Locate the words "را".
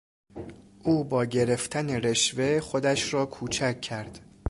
3.13-3.25